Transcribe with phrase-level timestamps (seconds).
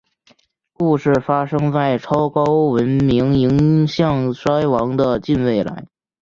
[0.73, 5.85] 故事发生在超高度文明迎向衰亡的近未来。